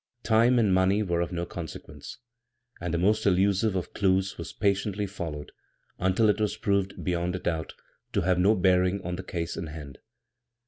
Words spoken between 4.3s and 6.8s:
was patiently followed until it was